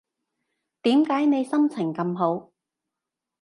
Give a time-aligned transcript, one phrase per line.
[0.81, 2.49] 點解你心情咁好